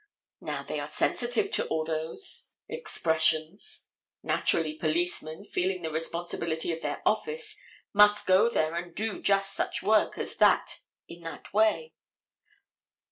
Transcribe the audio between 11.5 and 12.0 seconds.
way.